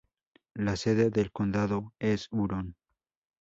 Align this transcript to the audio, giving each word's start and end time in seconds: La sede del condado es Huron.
La 0.55 0.77
sede 0.77 1.11
del 1.11 1.31
condado 1.31 1.93
es 1.99 2.27
Huron. 2.31 2.75